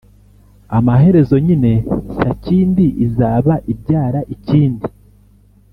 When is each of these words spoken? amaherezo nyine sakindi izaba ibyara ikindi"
amaherezo 0.77 1.35
nyine 1.45 1.71
sakindi 2.15 2.85
izaba 3.05 3.53
ibyara 3.73 4.19
ikindi" 4.35 4.85